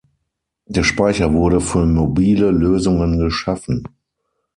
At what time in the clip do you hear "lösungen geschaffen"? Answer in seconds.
2.49-3.83